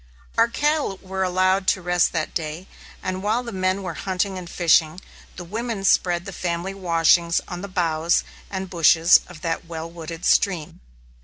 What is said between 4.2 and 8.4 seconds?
and fishing, the women spread the family washings on the boughs